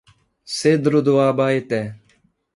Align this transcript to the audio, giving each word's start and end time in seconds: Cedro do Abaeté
Cedro 0.43 0.99
do 1.03 1.19
Abaeté 1.19 1.95